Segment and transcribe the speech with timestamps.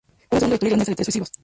[0.29, 1.31] Fue la segunda victoria irlandesa de tres sucesivas.